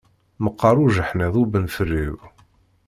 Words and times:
Meqqeṛ 0.43 0.75
ujeḥniḍ 0.85 1.33
ubenferriw. 1.43 2.15